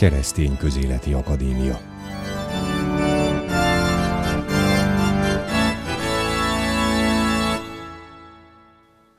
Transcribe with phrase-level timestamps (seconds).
[0.00, 1.80] Keresztény Közéleti Akadémia.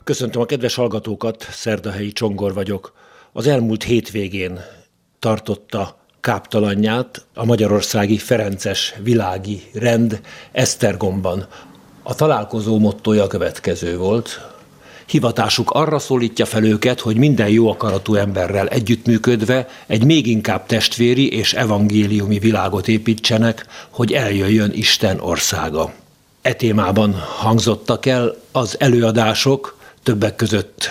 [0.03, 2.93] Köszöntöm a kedves hallgatókat, Szerdahelyi Csongor vagyok.
[3.33, 4.59] Az elmúlt hétvégén
[5.19, 11.47] tartotta káptalanját a magyarországi Ferences világi rend Esztergomban.
[12.03, 14.50] A találkozó mottoja következő volt,
[15.11, 21.31] Hivatásuk arra szólítja fel őket, hogy minden jó akaratú emberrel együttműködve egy még inkább testvéri
[21.31, 25.93] és evangéliumi világot építsenek, hogy eljöjjön Isten országa.
[26.41, 30.89] E témában hangzottak el az előadások, többek között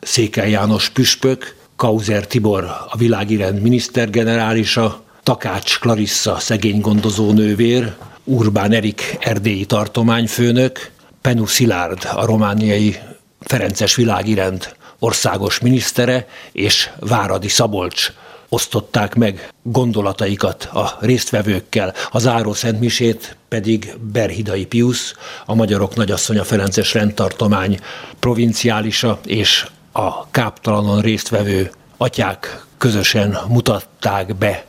[0.00, 9.64] Székely János püspök, Kauzer Tibor, a világirend minisztergenerálisa, Takács Clarissa szegénygondozó nővér, Urbán Erik erdélyi
[9.64, 10.90] tartományfőnök,
[11.20, 12.96] Penu Szilárd, a romániai
[13.44, 18.12] Ferences világirend országos minisztere és Váradi Szabolcs
[18.48, 21.94] osztották meg gondolataikat a résztvevőkkel.
[22.10, 25.14] A záró szentmisét pedig Berhidai Pius,
[25.46, 27.78] a magyarok nagyasszonya Ferences rendtartomány
[28.18, 34.64] provinciálisa és a káptalanon résztvevő atyák közösen mutatták be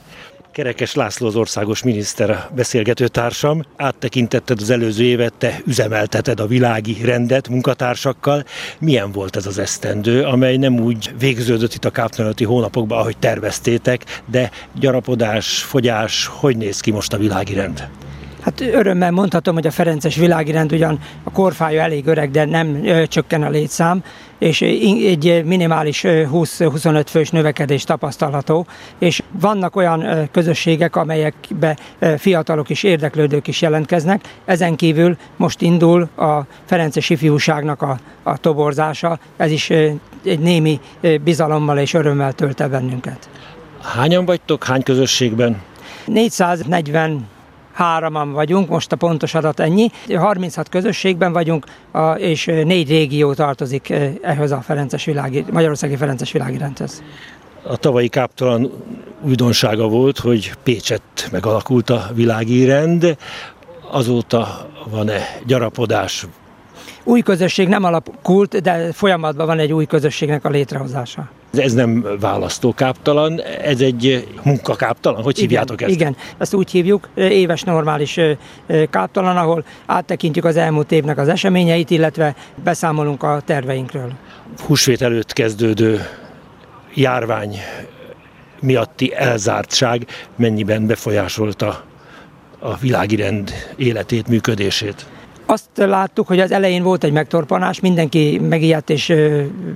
[0.55, 3.63] Kerekes László az országos miniszter beszélgető társam.
[3.75, 8.43] Áttekintetted az előző évet, te üzemelteted a világi rendet munkatársakkal.
[8.79, 14.21] Milyen volt ez az esztendő, amely nem úgy végződött itt a káptalanati hónapokban, ahogy terveztétek,
[14.25, 17.87] de gyarapodás, fogyás, hogy néz ki most a világi rend?
[18.41, 23.07] Hát örömmel mondhatom, hogy a Ferences világirend ugyan a korfája elég öreg, de nem ö,
[23.07, 24.03] csökken a létszám,
[24.37, 28.65] és egy minimális 20-25 fős növekedés tapasztalható,
[28.99, 31.77] és vannak olyan közösségek, amelyekbe
[32.17, 34.21] fiatalok és érdeklődők is jelentkeznek.
[34.45, 40.79] Ezen kívül most indul a Ferences ifjúságnak a, a toborzása, ez is egy némi
[41.23, 43.29] bizalommal és örömmel tölt el bennünket.
[43.81, 45.61] Hányan vagytok, hány közösségben?
[46.05, 47.27] 440
[47.75, 49.91] hároman vagyunk, most a pontos adat ennyi.
[50.15, 51.65] 36 közösségben vagyunk,
[52.17, 57.03] és négy régió tartozik eh, ehhez a Ferences világi, Magyarországi Ferences világirendhez.
[57.63, 58.71] A tavalyi káptalan
[59.21, 63.17] újdonsága volt, hogy Pécset megalakult a világi rend.
[63.91, 66.25] Azóta van-e gyarapodás?
[67.03, 71.29] Új közösség nem alakult, de folyamatban van egy új közösségnek a létrehozása.
[71.59, 75.93] Ez nem választókáptalan, ez egy munkakáptalan, hogy igen, hívjátok ezt?
[75.93, 78.19] Igen, ezt úgy hívjuk, éves normális
[78.89, 84.11] káptalan, ahol áttekintjük az elmúlt évnek az eseményeit, illetve beszámolunk a terveinkről.
[84.65, 86.01] Húsvét előtt kezdődő
[86.93, 87.57] járvány
[88.61, 90.05] miatti elzártság
[90.35, 91.83] mennyiben befolyásolta
[92.59, 95.05] a világi rend életét, működését?
[95.45, 99.13] Azt láttuk, hogy az elején volt egy megtorpanás, mindenki megijedt és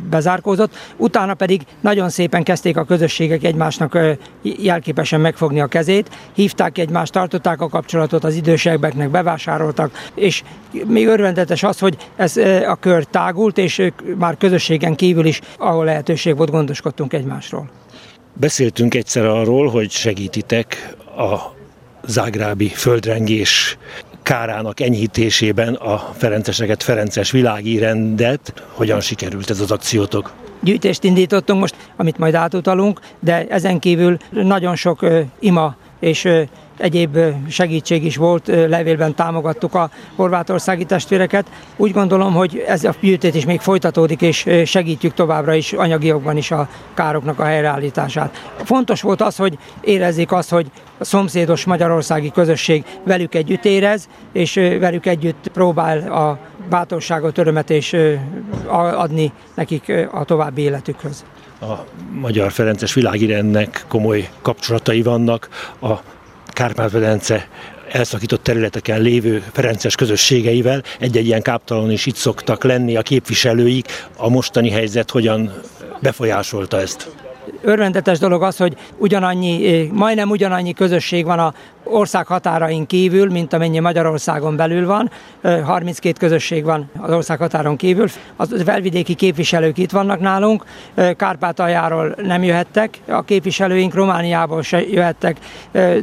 [0.10, 3.98] bezárkózott, utána pedig nagyon szépen kezdték a közösségek egymásnak
[4.42, 10.44] jelképesen megfogni a kezét, hívták egymást, tartották a kapcsolatot az idősebbeknek, bevásároltak, és
[10.86, 12.38] még örvendetes az, hogy ez
[12.68, 17.70] a kör tágult, és már közösségen kívül is, ahol lehetőség volt, gondoskodtunk egymásról.
[18.34, 21.58] Beszéltünk egyszer arról, hogy segítitek a
[22.08, 23.78] zágrábi földrengés
[24.30, 28.54] kárának enyhítésében a Ferenceseket, Ferences világi rendet.
[28.74, 30.32] Hogyan sikerült ez az akciótok?
[30.62, 35.06] Gyűjtést indítottunk most, amit majd átutalunk, de ezen kívül nagyon sok
[35.40, 36.28] ima és
[36.80, 37.18] egyéb
[37.50, 41.48] segítség is volt, levélben támogattuk a horvátországi testvéreket.
[41.76, 46.52] Úgy gondolom, hogy ez a gyűjtés is még folytatódik, és segítjük továbbra is anyagiokban is
[46.52, 48.52] a károknak a helyreállítását.
[48.64, 54.54] Fontos volt az, hogy érezzék azt, hogy a szomszédos magyarországi közösség velük együtt érez, és
[54.54, 57.96] velük együtt próbál a bátorságot, örömet és
[58.96, 61.24] adni nekik a további életükhöz.
[61.62, 61.74] A
[62.12, 65.50] Magyar Ferences világirendnek komoly kapcsolatai vannak
[65.82, 65.94] a
[66.60, 67.48] Kárpát-medence
[67.92, 70.84] elszakított területeken lévő Ferences közösségeivel.
[71.00, 73.88] Egy-egy ilyen káptalon is itt szoktak lenni a képviselőik.
[74.18, 75.54] A mostani helyzet hogyan
[76.02, 77.12] befolyásolta ezt?
[77.62, 81.54] örvendetes dolog az, hogy ugyanannyi, majdnem ugyanannyi közösség van a
[81.84, 85.12] ország határain kívül, mint amennyi Magyarországon belül van.
[85.64, 88.08] 32 közösség van az ország határon kívül.
[88.36, 90.66] Az felvidéki képviselők itt vannak nálunk,
[91.16, 95.38] Kárpátaljáról nem jöhettek, a képviselőink Romániából se jöhettek,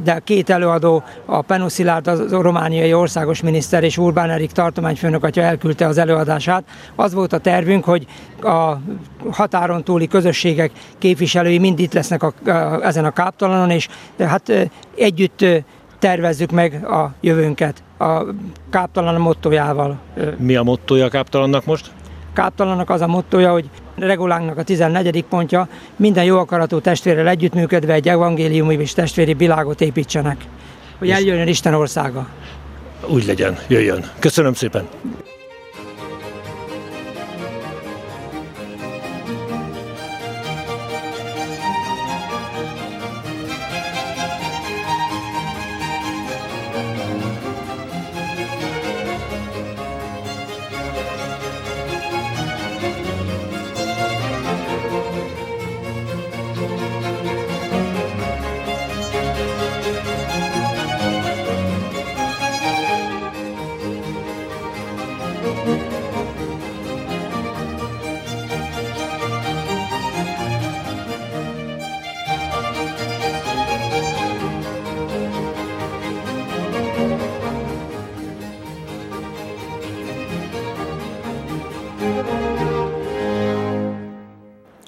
[0.03, 5.87] de két előadó, a Penuszilárd, az romániai országos miniszter és Urbán Erik tartományfőnök atya elküldte
[5.87, 6.65] az előadását.
[6.95, 8.07] Az volt a tervünk, hogy
[8.43, 8.77] a
[9.31, 13.89] határon túli közösségek képviselői mind itt lesznek a, a, ezen a káptalanon, és
[14.19, 15.45] hát együtt
[16.07, 18.25] tervezzük meg a jövőnket a
[18.71, 19.99] káptalan mottojával.
[20.37, 21.91] Mi a mottoja a káptalannak most?
[22.33, 25.25] Káptalannak az a mottoja, hogy regulánknak a 14.
[25.25, 30.45] pontja, minden jó akaratú testvérrel együttműködve egy evangéliumi és testvéri világot építsenek,
[30.99, 32.29] hogy eljöjjön Isten országa.
[33.07, 34.05] Úgy legyen, jöjjön.
[34.19, 34.89] Köszönöm szépen.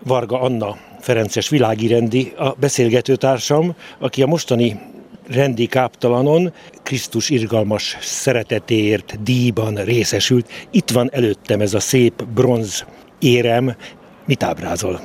[0.09, 4.81] Varga Anna Ferences világirendi a beszélgetőtársam, aki a mostani
[5.27, 6.53] rendi káptalanon
[6.83, 10.49] Krisztus irgalmas szeretetéért díjban részesült.
[10.71, 12.87] Itt van előttem ez a szép bronz
[13.19, 13.77] érem.
[14.27, 15.01] Mit ábrázol?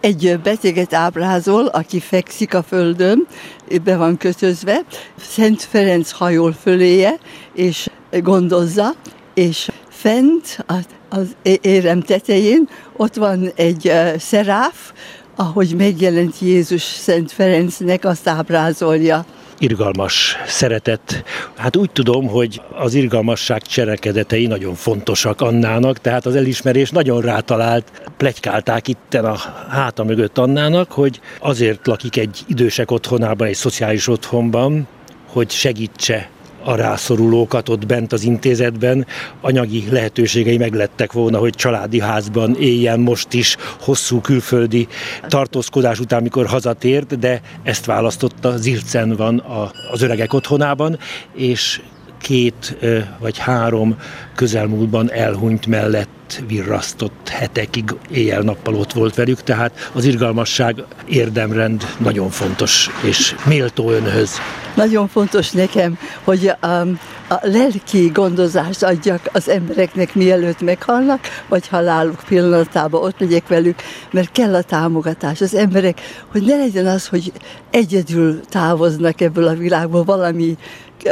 [0.00, 3.26] Egy beteget ábrázol, aki fekszik a földön,
[3.84, 4.80] be van kötözve.
[5.20, 7.18] Szent Ferenc hajol föléje,
[7.54, 8.94] és gondozza,
[9.34, 10.64] és fent
[11.08, 14.92] az érem tetején ott van egy szeráf,
[15.36, 19.24] ahogy megjelent Jézus Szent Ferencnek, azt ábrázolja
[19.58, 21.24] irgalmas szeretet.
[21.56, 28.02] Hát úgy tudom, hogy az irgalmasság cselekedetei nagyon fontosak Annának, tehát az elismerés nagyon rátalált.
[28.16, 29.36] Plegykálták itten a
[29.68, 34.88] háta mögött Annának, hogy azért lakik egy idősek otthonában, egy szociális otthonban,
[35.26, 36.28] hogy segítse
[36.66, 39.06] a rászorulókat ott bent az intézetben.
[39.40, 44.88] Anyagi lehetőségei meglettek volna, hogy családi házban éljen most is hosszú külföldi
[45.28, 49.42] tartózkodás után, mikor hazatért, de ezt választotta, Zircen van
[49.92, 50.98] az öregek otthonában,
[51.34, 51.80] és
[52.20, 52.76] két
[53.18, 53.96] vagy három
[54.34, 56.15] közelmúltban elhunyt mellett
[56.46, 64.30] virrasztott hetekig éjjel-nappal ott volt velük, tehát az irgalmasság érdemrend nagyon fontos és méltó önhöz.
[64.74, 66.66] Nagyon fontos nekem, hogy a,
[67.28, 73.78] a lelki gondozást adjak az embereknek, mielőtt meghalnak, vagy haláluk pillanatában ott legyek velük,
[74.10, 75.40] mert kell a támogatás.
[75.40, 76.00] Az emberek,
[76.32, 77.32] hogy ne legyen az, hogy
[77.70, 80.56] egyedül távoznak ebből a világból valami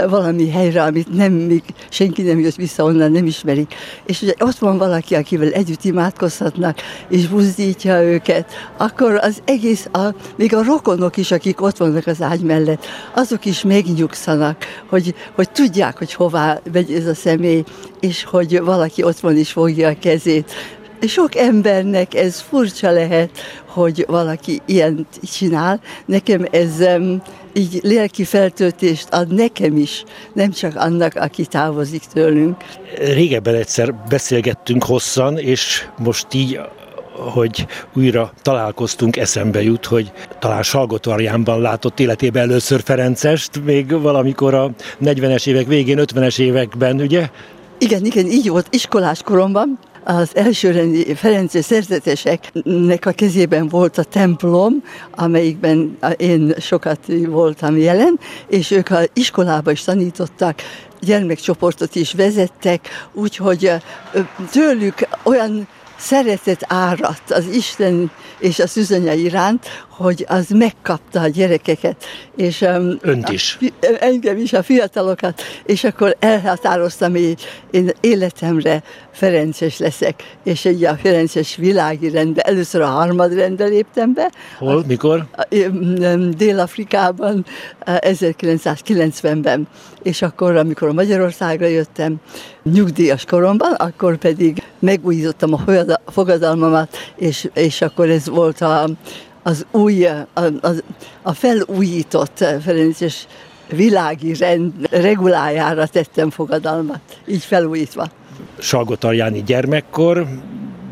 [0.08, 3.74] valami helyre, amit nem, még senki nem jött vissza onnan, nem ismerik.
[4.06, 6.78] És ugye ott van valaki, akivel együtt imádkozhatnak,
[7.08, 12.22] és buzdítja őket, akkor az egész, a, még a rokonok is, akik ott vannak az
[12.22, 17.64] ágy mellett, azok is megnyugszanak, hogy, hogy tudják, hogy hová megy ez a személy,
[18.00, 20.52] és hogy valaki ott van és fogja a kezét.
[21.00, 23.30] Sok embernek ez furcsa lehet,
[23.66, 25.80] hogy valaki ilyen csinál.
[26.06, 26.84] Nekem ez
[27.52, 32.56] így lelki feltöltést ad nekem is, nem csak annak, aki távozik tőlünk.
[32.98, 36.60] Régebben egyszer beszélgettünk hosszan, és most így
[37.32, 44.70] hogy újra találkoztunk, eszembe jut, hogy talán Salgotarjánban látott életében először Ferencest, még valamikor a
[45.04, 47.28] 40-es évek végén, 50-es években, ugye?
[47.78, 54.82] Igen, igen, így volt iskolás koromban, az elsőrendi Ferenc szerzeteseknek a kezében volt a templom,
[55.10, 60.62] amelyikben én sokat voltam jelen, és ők a iskolába is tanítottak,
[61.00, 63.70] gyermekcsoportot is vezettek, úgyhogy
[64.50, 72.04] tőlük olyan szeretet áradt az Isten és a szüzenya iránt, hogy az megkapta a gyerekeket.
[72.36, 72.64] És,
[73.00, 73.58] Önt is.
[73.60, 77.34] A, engem is, a fiatalokat, és akkor elhatároztam, hogy
[77.70, 78.82] én életemre
[79.12, 84.30] Ferences leszek, és egy a Ferences világi rendbe, először a harmadrendbe léptem be.
[84.58, 85.26] Hol, mikor?
[86.36, 87.46] Dél-Afrikában
[87.86, 89.68] 1990-ben,
[90.02, 92.20] és akkor, amikor a Magyarországra jöttem,
[92.72, 95.62] nyugdíjas koromban, akkor pedig megújítottam a
[96.06, 98.88] fogadalmamat, és, és akkor ez volt a,
[99.42, 100.68] az új, a, a,
[101.22, 103.26] a felújított Ferences
[103.68, 108.08] világi rend regulájára tettem fogadalmat, így felújítva.
[108.58, 110.26] Salgotarjáni gyermekkor,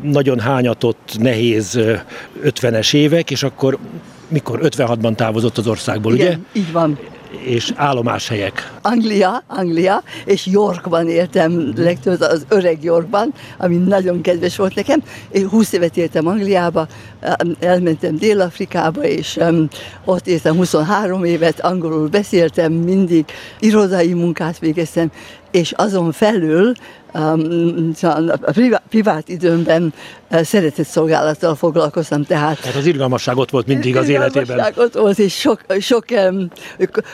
[0.01, 1.79] nagyon hányatott, nehéz
[2.43, 3.77] 50-es évek, és akkor
[4.27, 6.61] mikor 56-ban távozott az országból, Igen, ugye?
[6.61, 6.99] így van
[7.39, 8.71] és állomáshelyek?
[8.81, 15.03] Anglia, Anglia, és Yorkban éltem legtöbb, az öreg Yorkban, ami nagyon kedves volt nekem.
[15.31, 16.87] Én 20 évet éltem Angliába,
[17.59, 19.39] elmentem Dél-Afrikába, és
[20.05, 23.25] ott éltem 23 évet, angolul beszéltem mindig,
[23.59, 25.11] irodai munkát végeztem,
[25.51, 26.71] és azon felül
[27.13, 28.51] a
[28.89, 29.93] privát időmben
[30.29, 32.61] szeretett szolgálattal foglalkoztam, tehát...
[32.61, 34.73] Tehát az irgalmasság ott volt mindig az életében.
[34.75, 36.05] ott volt, és sok, sok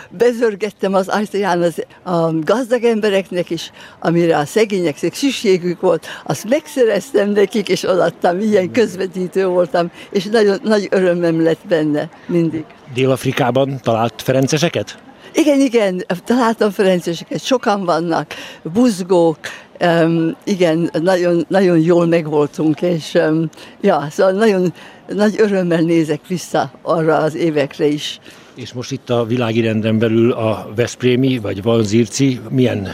[0.10, 7.30] bezörgettem az ajtaján az, a gazdag embereknek is, amire a szegényeknek szükségük volt, azt megszereztem
[7.30, 12.66] nekik, és odaadtam, ilyen közvetítő voltam, és nagyon nagy örömem lett benne mindig.
[12.94, 14.98] Dél-Afrikában talált ferenceseket?
[15.34, 19.38] Igen, igen, találtam ferenceseket, sokan vannak, buzgók,
[19.82, 23.50] um, igen, nagyon, nagyon jól megvoltunk, és um,
[23.82, 24.74] ja, szóval nagyon
[25.08, 28.20] nagy örömmel nézek vissza arra az évekre is.
[28.56, 32.88] És most itt a világi renden belül a Veszprémi vagy Valzirci milyen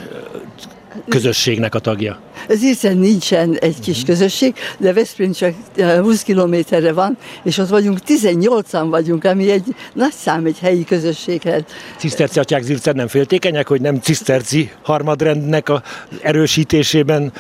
[1.08, 2.20] közösségnek a tagja?
[2.48, 4.08] Ez hiszen nincsen egy kis uh-huh.
[4.08, 5.54] közösség, de Veszprém csak
[6.02, 11.64] 20 kilométerre van, és ott vagyunk, 18-an vagyunk, ami egy nagy szám egy helyi közösséghez.
[11.98, 15.84] Ciszterci atyák Zircen nem féltékenyek, hogy nem ciszterci harmadrendnek a
[16.22, 17.34] erősítésében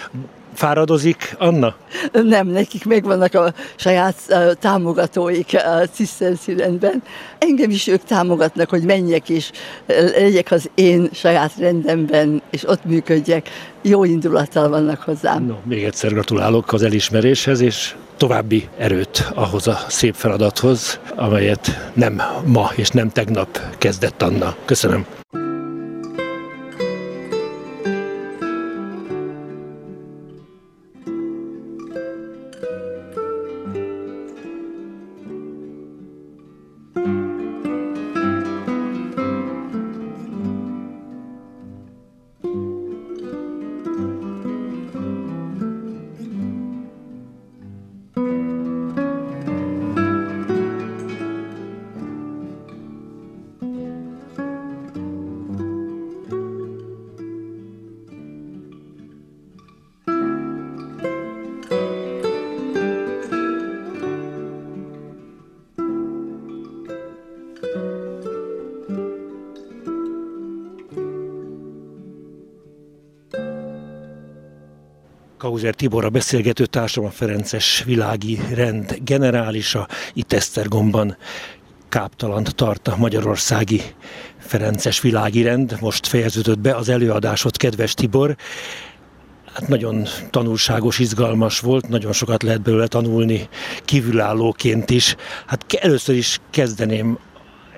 [0.55, 1.75] fáradozik Anna?
[2.11, 4.15] Nem, nekik megvannak a saját
[4.59, 7.03] támogatóik a ciszterci rendben.
[7.37, 9.51] Engem is ők támogatnak, hogy menjek és
[9.85, 13.49] legyek az én saját rendemben, és ott működjek.
[13.81, 15.45] Jó indulattal vannak hozzám.
[15.45, 22.21] No, még egyszer gratulálok az elismeréshez, és további erőt ahhoz a szép feladathoz, amelyet nem
[22.45, 24.55] ma és nem tegnap kezdett Anna.
[24.65, 25.05] Köszönöm.
[75.45, 81.17] Kauzer Tibor a beszélgető társam, a Ferences világi rend generálisa, itt Esztergomban
[81.89, 83.81] káptalant tart a magyarországi
[84.37, 85.77] Ferences világi rend.
[85.81, 88.35] Most fejeződött be az előadásod, kedves Tibor.
[89.53, 93.49] Hát nagyon tanulságos, izgalmas volt, nagyon sokat lehet belőle tanulni
[93.83, 95.15] kívülállóként is.
[95.45, 97.17] Hát először is kezdeném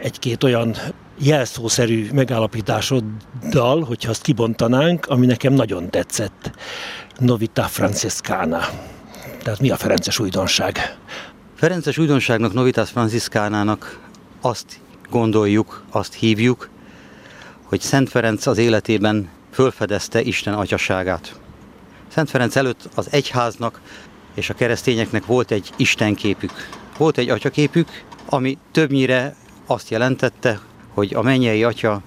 [0.01, 0.75] egy-két olyan
[1.17, 6.51] jelszószerű megállapításoddal, hogyha azt kibontanánk, ami nekem nagyon tetszett.
[7.19, 8.59] Novita Franciscana.
[9.43, 10.97] Tehát mi a Ferences újdonság?
[11.55, 13.99] Ferences újdonságnak, Novitas Franciscánának
[14.41, 16.69] azt gondoljuk, azt hívjuk,
[17.63, 21.39] hogy Szent Ferenc az életében fölfedezte Isten atyaságát.
[22.07, 23.81] Szent Ferenc előtt az egyháznak
[24.33, 26.51] és a keresztényeknek volt egy istenképük.
[26.97, 30.59] Volt egy atyaképük, ami többnyire azt jelentette,
[30.97, 32.01] hogy a mennyei atya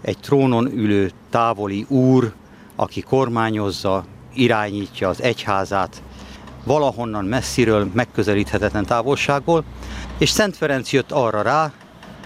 [0.00, 2.32] egy trónon ülő távoli úr,
[2.76, 6.02] aki kormányozza, irányítja az egyházát
[6.64, 9.64] valahonnan messziről, megközelíthetetlen távolságból,
[10.18, 11.72] és Szent Ferenc jött arra rá,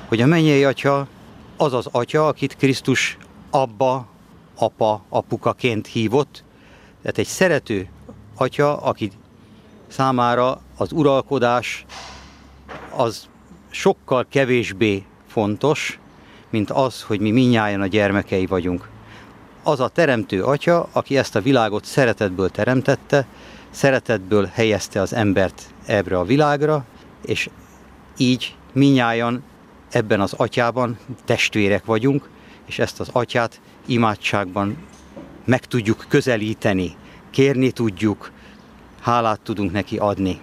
[0.08, 1.06] hogy a mennyei atya
[1.56, 3.16] az az atya, akit Krisztus
[3.50, 4.06] abba,
[4.54, 6.44] apa, apukaként hívott,
[7.02, 7.88] tehát egy szerető
[8.37, 9.10] atya, aki
[9.88, 11.84] számára az uralkodás
[12.96, 13.28] az
[13.70, 15.98] sokkal kevésbé fontos,
[16.50, 18.88] mint az, hogy mi minnyáján a gyermekei vagyunk.
[19.62, 23.26] Az a teremtő atya, aki ezt a világot szeretetből teremtette,
[23.71, 26.85] szeretetből helyezte az embert ebbre a világra,
[27.25, 27.50] és
[28.17, 29.43] így minnyáján
[29.90, 32.28] ebben az atyában testvérek vagyunk,
[32.67, 34.76] és ezt az atyát imádságban
[35.45, 36.97] meg tudjuk közelíteni,
[37.31, 38.31] kérni tudjuk,
[39.00, 40.40] hálát tudunk neki adni.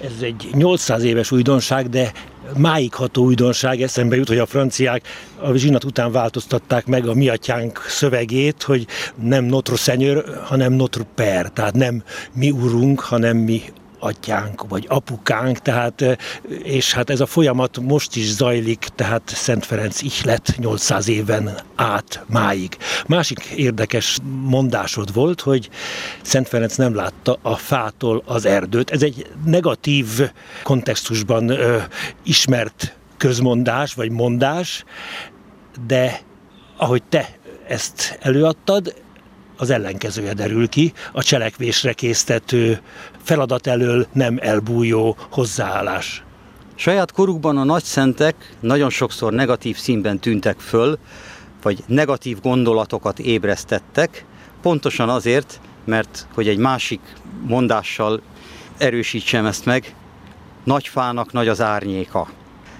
[0.00, 2.12] Ez egy 800 éves újdonság, de
[2.56, 3.82] máig ható újdonság.
[3.82, 5.02] Eszembe jut, hogy a franciák
[5.40, 8.86] a zsinat után változtatták meg a mi atyánk szövegét, hogy
[9.22, 12.02] nem Notre Seigneur, hanem Notre Père, tehát nem
[12.32, 13.62] mi urunk, hanem mi
[13.98, 16.18] atyánk, vagy apukánk, tehát,
[16.62, 22.24] és hát ez a folyamat most is zajlik, tehát Szent Ferenc ihlet 800 éven át
[22.26, 22.76] máig.
[23.06, 25.68] Másik érdekes mondásod volt, hogy
[26.22, 28.90] Szent Ferenc nem látta a fától az erdőt.
[28.90, 30.06] Ez egy negatív
[30.62, 31.78] kontextusban ö,
[32.22, 34.84] ismert közmondás, vagy mondás,
[35.86, 36.20] de
[36.76, 37.28] ahogy te
[37.68, 38.94] ezt előadtad,
[39.56, 42.80] az ellenkezője derül ki, a cselekvésre késztető,
[43.28, 46.22] feladat elől nem elbújó hozzáállás.
[46.74, 50.98] Saját korukban a nagyszentek nagyon sokszor negatív színben tűntek föl,
[51.62, 54.24] vagy negatív gondolatokat ébresztettek,
[54.62, 57.00] pontosan azért, mert hogy egy másik
[57.46, 58.20] mondással
[58.78, 59.94] erősítsem ezt meg,
[60.64, 62.28] nagy fának nagy az árnyéka.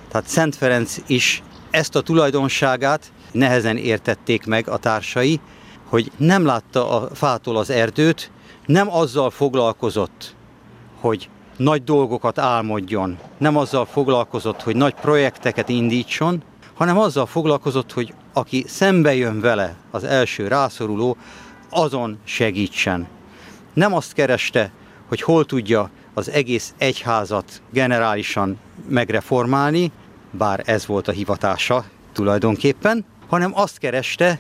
[0.08, 5.40] Tehát Szent Ferenc is ezt a tulajdonságát nehezen értették meg a társai,
[5.84, 8.30] hogy nem látta a fától az erdőt,
[8.66, 10.36] nem azzal foglalkozott,
[11.00, 16.42] hogy nagy dolgokat álmodjon, nem azzal foglalkozott, hogy nagy projekteket indítson,
[16.74, 21.16] hanem azzal foglalkozott, hogy aki szembe jön vele, az első rászoruló,
[21.70, 23.06] azon segítsen.
[23.72, 24.72] Nem azt kereste,
[25.08, 29.92] hogy hol tudja az egész egyházat generálisan megreformálni,
[30.30, 34.38] bár ez volt a hivatása tulajdonképpen, hanem azt kereste,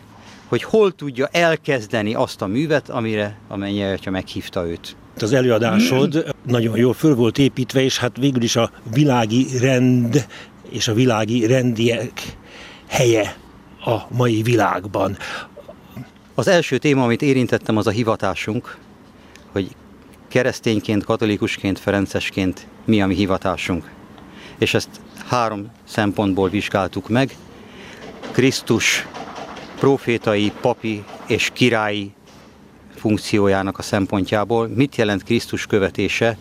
[0.48, 4.96] hogy hol tudja elkezdeni azt a művet, amire a mennyei meghívta őt.
[5.22, 10.26] Az előadásod nagyon jól föl volt építve, és hát végül is a világi rend
[10.70, 12.36] és a világi rendiek
[12.88, 13.36] helye
[13.84, 15.16] a mai világban.
[16.34, 18.76] Az első téma, amit érintettem, az a hivatásunk,
[19.52, 19.68] hogy
[20.28, 23.90] keresztényként, katolikusként, ferencesként mi a mi hivatásunk.
[24.58, 24.88] És ezt
[25.26, 27.36] három szempontból vizsgáltuk meg.
[28.30, 29.06] Krisztus
[29.78, 32.12] profétai, papi és királyi
[32.98, 36.36] funkciójának a szempontjából, mit jelent Krisztus követése,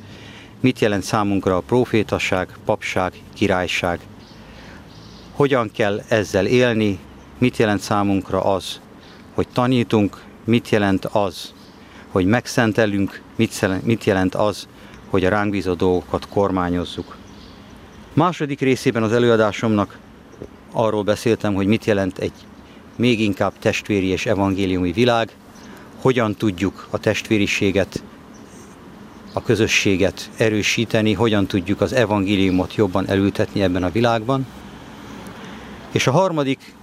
[0.60, 4.00] mit jelent számunkra a profétaság, papság, királyság,
[5.32, 7.00] hogyan kell ezzel élni,
[7.38, 8.80] mit jelent számunkra az,
[9.34, 11.54] hogy tanítunk, mit jelent az,
[12.12, 13.22] hogy megszentelünk,
[13.84, 14.68] mit jelent az,
[15.10, 17.16] hogy a ránk bízó dolgokat kormányozzuk.
[18.14, 19.98] Második részében az előadásomnak
[20.72, 22.34] arról beszéltem, hogy mit jelent egy
[22.96, 25.32] még inkább testvéri és evangéliumi világ,
[26.01, 28.04] hogyan tudjuk a testvériséget,
[29.34, 34.48] a közösséget erősíteni, hogyan tudjuk az evangéliumot jobban elültetni ebben a világban.
[35.92, 36.74] És a harmadik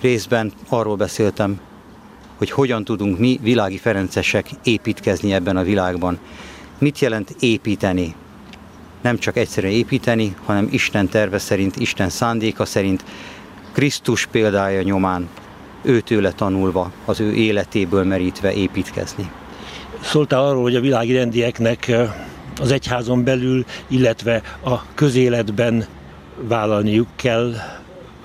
[0.00, 1.60] részben arról beszéltem,
[2.36, 6.18] hogy hogyan tudunk mi világi ferencesek építkezni ebben a világban.
[6.78, 8.14] Mit jelent építeni?
[9.00, 13.04] Nem csak egyszerűen építeni, hanem Isten terve szerint, Isten szándéka szerint,
[13.72, 15.28] Krisztus példája nyomán,
[15.84, 19.30] őtőle tanulva, az ő életéből merítve építkezni.
[20.00, 21.92] Szóltál arról, hogy a világi rendieknek
[22.60, 25.86] az egyházon belül, illetve a közéletben
[26.40, 27.54] vállalniuk kell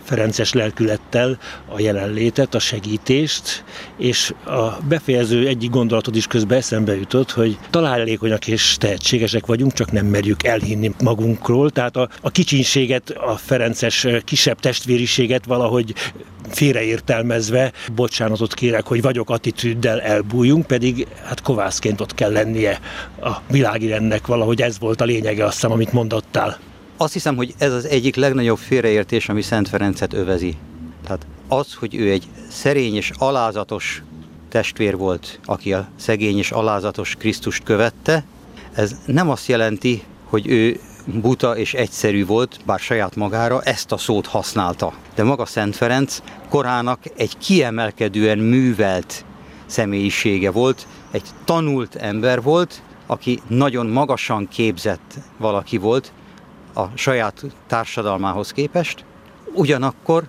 [0.09, 1.37] Ferences lelkülettel
[1.75, 3.63] a jelenlétet, a segítést,
[3.97, 9.91] és a befejező egyik gondolatod is közben eszembe jutott, hogy találékonyak és tehetségesek vagyunk, csak
[9.91, 15.93] nem merjük elhinni magunkról, tehát a, a kicsinséget, a Ferences kisebb testvériséget valahogy
[16.49, 22.79] félreértelmezve, bocsánatot kérek, hogy vagyok attitűddel elbújjunk, pedig hát kovászként ott kell lennie
[23.21, 26.59] a világirendnek, valahogy ez volt a lényege azt hiszem, amit mondottál.
[27.01, 30.57] Azt hiszem, hogy ez az egyik legnagyobb félreértés, ami Szent Ferencet övezi.
[31.03, 34.03] Tehát az, hogy ő egy szerény és alázatos
[34.49, 38.23] testvér volt, aki a szegény és alázatos Krisztust követte,
[38.73, 43.97] ez nem azt jelenti, hogy ő buta és egyszerű volt, bár saját magára ezt a
[43.97, 44.93] szót használta.
[45.15, 49.25] De maga Szent Ferenc korának egy kiemelkedően művelt
[49.65, 56.11] személyisége volt, egy tanult ember volt, aki nagyon magasan képzett valaki volt,
[56.73, 59.05] a saját társadalmához képest.
[59.53, 60.23] Ugyanakkor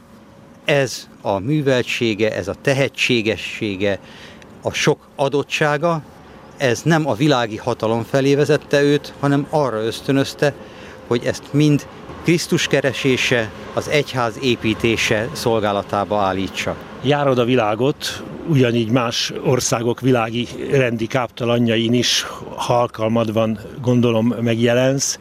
[0.64, 3.98] ez a műveltsége, ez a tehetségessége,
[4.62, 6.02] a sok adottsága,
[6.56, 10.54] ez nem a világi hatalom felé vezette őt, hanem arra ösztönözte,
[11.06, 11.86] hogy ezt mind
[12.22, 16.76] Krisztus keresése, az egyház építése szolgálatába állítsa.
[17.02, 22.26] Járod a világot, ugyanígy más országok világi rendi káptalanjain is,
[22.56, 25.18] ha alkalmad van, gondolom megjelensz,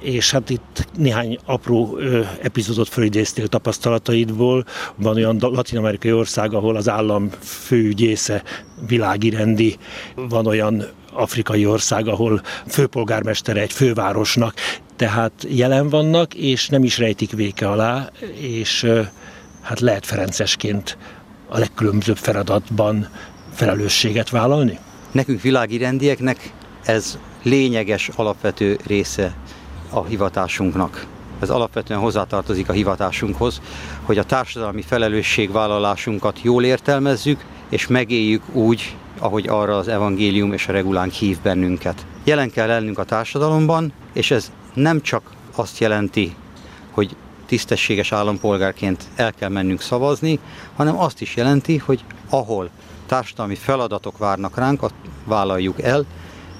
[0.00, 1.98] és hát itt néhány apró
[2.42, 4.64] epizódot fölidéztél tapasztalataidból.
[4.96, 8.42] Van olyan latin-amerikai ország, ahol az állam főügyésze
[8.86, 9.76] világi rendi,
[10.14, 14.54] van olyan afrikai ország, ahol főpolgármestere egy fővárosnak,
[14.96, 18.86] tehát jelen vannak, és nem is rejtik véke alá, és
[19.60, 20.98] hát lehet Ferencesként
[21.48, 23.08] a legkülönbözőbb feladatban
[23.54, 24.78] felelősséget vállalni?
[25.12, 26.52] Nekünk világi rendieknek
[26.84, 29.34] ez lényeges, alapvető része
[29.90, 31.06] a hivatásunknak.
[31.40, 33.60] Ez alapvetően hozzátartozik a hivatásunkhoz,
[34.02, 40.72] hogy a társadalmi felelősségvállalásunkat jól értelmezzük, és megéljük úgy, ahogy arra az evangélium és a
[40.72, 42.06] regulánk hív bennünket.
[42.24, 46.34] Jelen kell lennünk a társadalomban, és ez nem csak azt jelenti,
[46.90, 50.38] hogy tisztességes állampolgárként el kell mennünk szavazni,
[50.76, 52.70] hanem azt is jelenti, hogy ahol
[53.06, 56.04] társadalmi feladatok várnak ránk, azt vállaljuk el,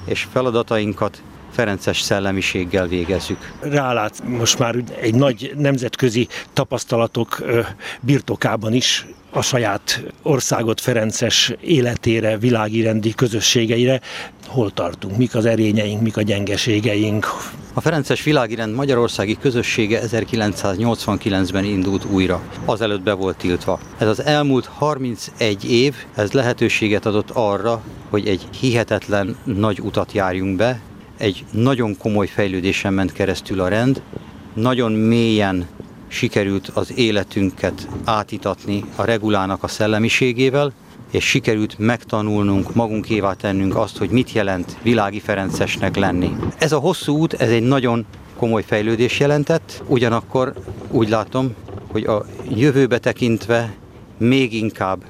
[0.05, 1.23] és feladatainkat
[1.59, 3.53] Ferences szellemiséggel végezzük.
[3.61, 7.43] Rálát most már egy nagy nemzetközi tapasztalatok
[8.01, 14.01] birtokában is a saját országot Ferences életére, világirendi közösségeire.
[14.47, 15.17] Hol tartunk?
[15.17, 17.27] Mik az erényeink, mik a gyengeségeink?
[17.75, 22.41] A Ferences világirend Magyarországi közössége 1989-ben indult újra.
[22.65, 23.81] Azelőtt be volt tiltva.
[23.99, 30.57] Ez az elmúlt 31 év, ez lehetőséget adott arra, hogy egy hihetetlen nagy utat járjunk
[30.57, 30.81] be,
[31.19, 34.03] egy nagyon komoly fejlődésen ment keresztül a rend,
[34.55, 35.67] nagyon mélyen
[36.09, 40.73] sikerült az életünket átitatni a regulának a szellemiségével,
[41.11, 46.37] és sikerült megtanulnunk, magunkévá tennünk azt, hogy mit jelent világi Ferencesnek lenni.
[46.59, 50.53] Ez a hosszú út, ez egy nagyon komoly fejlődés jelentett, ugyanakkor
[50.91, 51.55] úgy látom,
[51.93, 53.75] hogy a jövőbe tekintve
[54.19, 55.05] még inkább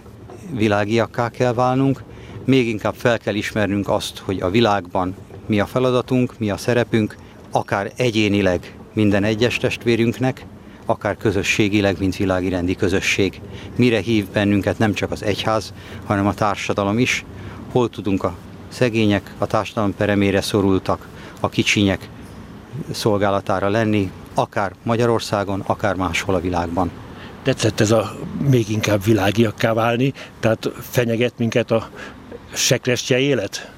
[0.55, 2.03] világiakká kell válnunk,
[2.45, 5.15] még inkább fel kell ismernünk azt, hogy a világban
[5.49, 7.17] mi a feladatunk, mi a szerepünk,
[7.51, 10.47] akár egyénileg minden egyes testvérünknek,
[10.87, 13.41] akár közösségileg, mint világi rendi közösség.
[13.77, 15.73] Mire hív bennünket nem csak az egyház,
[16.07, 17.25] hanem a társadalom is,
[17.73, 18.37] hol tudunk a
[18.69, 21.09] szegények, a társadalom peremére szorultak,
[21.41, 22.09] a kicsinyek
[22.91, 26.91] szolgálatára lenni, akár Magyarországon, akár máshol a világban.
[27.43, 28.17] Tetszett ez a
[28.51, 31.89] még inkább világiakká válni, tehát fenyeget minket a
[32.53, 33.78] sekrestje élet?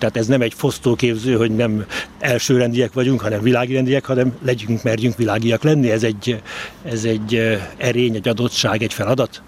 [0.00, 1.84] Tehát ez nem egy fosztóképző, hogy nem
[2.18, 5.90] elsőrendiek vagyunk, hanem világirendiek, hanem legyünk, merjünk világiak lenni.
[5.90, 6.42] Ez egy,
[6.84, 9.42] ez egy erény, egy adottság, egy feladat?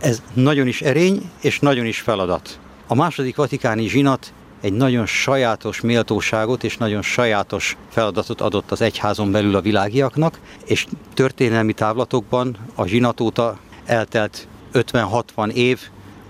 [0.00, 2.58] Ez nagyon is erény, és nagyon is feladat.
[2.86, 9.30] A második vatikáni zsinat egy nagyon sajátos méltóságot és nagyon sajátos feladatot adott az egyházon
[9.30, 15.80] belül a világiaknak, és történelmi távlatokban a zsinat óta eltelt 50-60 év,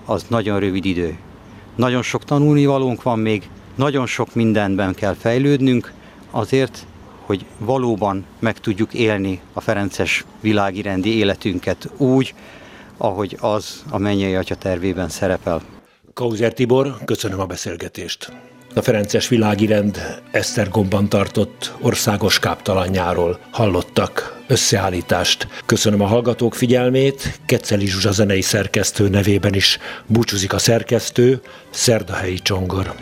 [0.04, 1.18] az nagyon rövid idő.
[1.76, 5.92] Nagyon sok tanulnivalónk van még, nagyon sok mindenben kell fejlődnünk
[6.30, 6.86] azért,
[7.20, 12.34] hogy valóban meg tudjuk élni a Ferences világi rendi életünket úgy,
[12.96, 15.62] ahogy az a mennyei atya tervében szerepel.
[16.14, 18.32] Kauzer Tibor, köszönöm a beszélgetést.
[18.74, 25.48] A Ferences világirend Esztergomban tartott országos káptalanjáról hallottak összeállítást.
[25.66, 32.94] Köszönöm a hallgatók figyelmét, Keceli Zsuzsa zenei szerkesztő nevében is búcsúzik a szerkesztő, Szerdahelyi Csongor.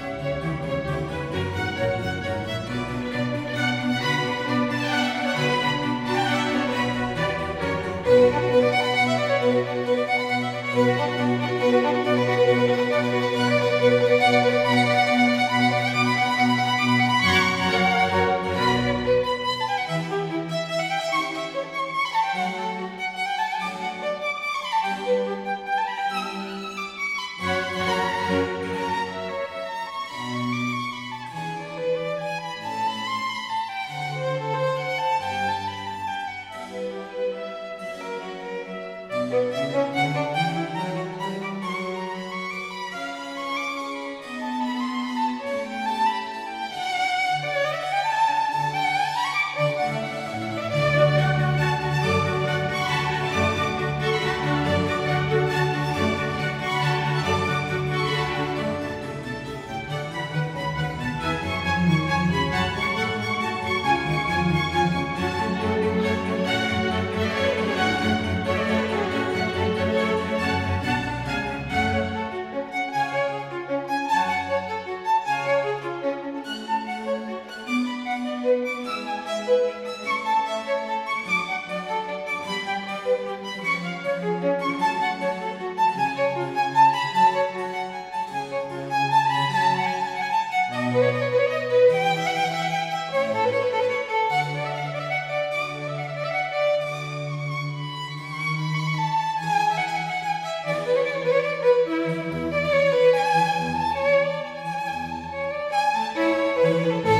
[106.66, 107.15] Música